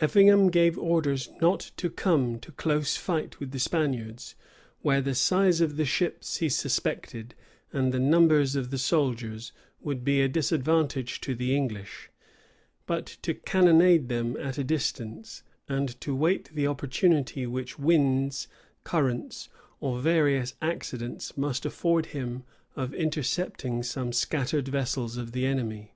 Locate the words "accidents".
20.62-21.36